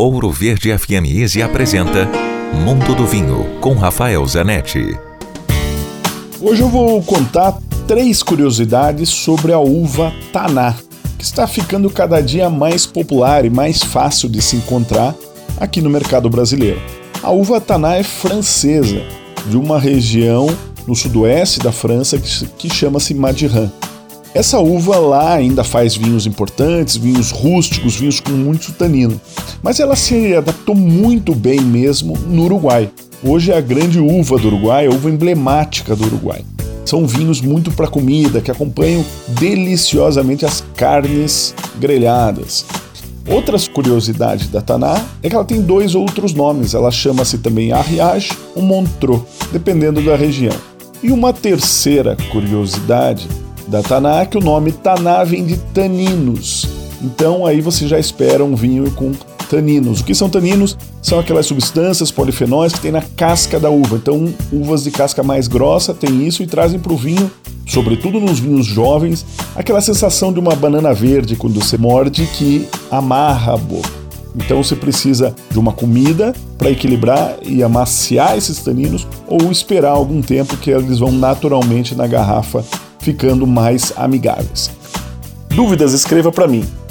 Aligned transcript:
Ouro 0.00 0.30
Verde 0.30 0.70
FM 0.78 1.10
Easy 1.12 1.42
apresenta 1.42 2.08
Mundo 2.64 2.94
do 2.94 3.04
Vinho 3.04 3.58
com 3.60 3.74
Rafael 3.74 4.24
Zanetti. 4.28 4.96
Hoje 6.40 6.62
eu 6.62 6.68
vou 6.68 7.02
contar 7.02 7.58
três 7.88 8.22
curiosidades 8.22 9.08
sobre 9.08 9.52
a 9.52 9.58
uva 9.58 10.12
Taná, 10.32 10.76
que 11.18 11.24
está 11.24 11.48
ficando 11.48 11.90
cada 11.90 12.20
dia 12.20 12.48
mais 12.48 12.86
popular 12.86 13.44
e 13.44 13.50
mais 13.50 13.82
fácil 13.82 14.28
de 14.28 14.40
se 14.40 14.54
encontrar 14.54 15.16
aqui 15.58 15.80
no 15.80 15.90
mercado 15.90 16.30
brasileiro. 16.30 16.80
A 17.20 17.32
uva 17.32 17.60
Taná 17.60 17.96
é 17.96 18.04
francesa, 18.04 19.02
de 19.46 19.56
uma 19.56 19.80
região 19.80 20.46
no 20.86 20.94
sudoeste 20.94 21.58
da 21.58 21.72
França 21.72 22.16
que 22.56 22.72
chama-se 22.72 23.14
Madiran. 23.14 23.68
Essa 24.32 24.60
uva 24.60 24.96
lá 24.98 25.34
ainda 25.34 25.64
faz 25.64 25.96
vinhos 25.96 26.24
importantes, 26.24 26.96
vinhos 26.96 27.32
rústicos, 27.32 27.96
vinhos 27.96 28.20
com 28.20 28.30
muito 28.30 28.70
tanino. 28.72 29.20
Mas 29.62 29.80
ela 29.80 29.96
se 29.96 30.34
adaptou 30.34 30.74
muito 30.74 31.34
bem 31.34 31.60
mesmo 31.60 32.16
no 32.26 32.44
Uruguai. 32.44 32.90
Hoje 33.22 33.50
é 33.50 33.56
a 33.56 33.60
grande 33.60 33.98
uva 33.98 34.38
do 34.38 34.46
Uruguai, 34.46 34.86
a 34.86 34.90
uva 34.90 35.10
emblemática 35.10 35.96
do 35.96 36.06
Uruguai. 36.06 36.44
São 36.84 37.06
vinhos 37.06 37.40
muito 37.40 37.70
para 37.72 37.88
comida, 37.88 38.40
que 38.40 38.50
acompanham 38.50 39.04
deliciosamente 39.28 40.46
as 40.46 40.64
carnes 40.76 41.54
grelhadas. 41.78 42.64
Outras 43.28 43.68
curiosidades 43.68 44.48
da 44.48 44.62
Taná 44.62 45.04
é 45.22 45.28
que 45.28 45.34
ela 45.34 45.44
tem 45.44 45.60
dois 45.60 45.94
outros 45.94 46.32
nomes. 46.32 46.72
Ela 46.72 46.90
chama-se 46.90 47.38
também 47.38 47.72
Arriage 47.72 48.32
ou 48.54 48.62
Montreux, 48.62 49.20
dependendo 49.52 50.00
da 50.00 50.16
região. 50.16 50.54
E 51.02 51.10
uma 51.10 51.32
terceira 51.32 52.16
curiosidade 52.30 53.28
da 53.66 53.82
Taná, 53.82 54.24
que 54.24 54.38
o 54.38 54.40
nome 54.40 54.72
Taná 54.72 55.24
vem 55.24 55.44
de 55.44 55.58
taninos. 55.58 56.66
Então 57.02 57.44
aí 57.44 57.60
você 57.60 57.86
já 57.86 57.98
espera 57.98 58.42
um 58.42 58.56
vinho 58.56 58.90
com 58.92 59.12
taninos. 59.48 60.00
O 60.00 60.04
que 60.04 60.14
são 60.14 60.28
taninos? 60.28 60.76
São 61.02 61.18
aquelas 61.18 61.46
substâncias 61.46 62.10
polifenóis 62.10 62.72
que 62.72 62.80
tem 62.80 62.92
na 62.92 63.02
casca 63.02 63.58
da 63.58 63.70
uva. 63.70 63.96
Então, 63.96 64.32
uvas 64.52 64.84
de 64.84 64.90
casca 64.90 65.22
mais 65.22 65.48
grossa 65.48 65.94
têm 65.94 66.26
isso 66.26 66.42
e 66.42 66.46
trazem 66.46 66.78
para 66.78 66.92
o 66.92 66.96
vinho, 66.96 67.30
sobretudo 67.66 68.20
nos 68.20 68.38
vinhos 68.38 68.66
jovens, 68.66 69.24
aquela 69.56 69.80
sensação 69.80 70.32
de 70.32 70.38
uma 70.38 70.54
banana 70.54 70.92
verde 70.92 71.36
quando 71.36 71.62
você 71.62 71.76
morde 71.76 72.26
que 72.26 72.68
amarra 72.90 73.54
a 73.54 73.56
boca. 73.56 73.98
Então 74.36 74.62
você 74.62 74.76
precisa 74.76 75.34
de 75.50 75.58
uma 75.58 75.72
comida 75.72 76.32
para 76.56 76.70
equilibrar 76.70 77.36
e 77.42 77.62
amaciar 77.62 78.36
esses 78.36 78.58
taninos 78.58 79.06
ou 79.26 79.50
esperar 79.50 79.90
algum 79.90 80.20
tempo 80.22 80.56
que 80.56 80.70
eles 80.70 80.98
vão 80.98 81.10
naturalmente 81.10 81.94
na 81.94 82.06
garrafa 82.06 82.64
ficando 83.00 83.46
mais 83.46 83.92
amigáveis. 83.96 84.70
Dúvidas, 85.48 85.92
escreva 85.92 86.30
para 86.30 86.46
mim. 86.46 86.64